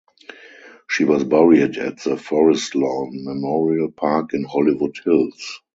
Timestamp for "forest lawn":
2.17-3.23